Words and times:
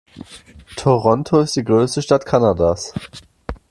Toronto 0.77 1.41
ist 1.41 1.55
die 1.57 1.63
größte 1.63 2.01
Stadt 2.01 2.25
Kanadas. 2.25 2.91